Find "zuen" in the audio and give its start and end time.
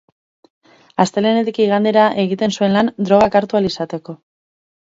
2.59-2.75